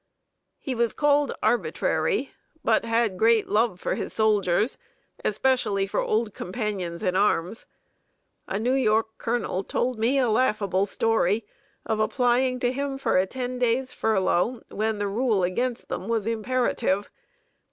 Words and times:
He 0.57 0.73
was 0.73 0.93
called 0.93 1.31
arbitrary, 1.43 2.31
but 2.63 2.85
had 2.85 3.19
great 3.19 3.47
love 3.47 3.79
for 3.79 3.93
his 3.93 4.11
soldiers, 4.11 4.79
especially 5.23 5.85
for 5.85 5.99
old 5.99 6.33
companions 6.33 7.03
in 7.03 7.15
arms. 7.15 7.67
A 8.47 8.57
New 8.57 8.73
York 8.73 9.09
colonel 9.19 9.63
told 9.63 9.99
me 9.99 10.17
a 10.17 10.27
laughable 10.27 10.87
story 10.87 11.45
of 11.85 11.99
applying 11.99 12.59
to 12.61 12.71
him 12.71 12.97
for 12.97 13.17
a 13.17 13.27
ten 13.27 13.59
days' 13.59 13.93
furlough, 13.93 14.63
when 14.69 14.97
the 14.97 15.05
rule 15.07 15.43
against 15.43 15.87
them 15.87 16.07
was 16.07 16.25
imperative. 16.25 17.11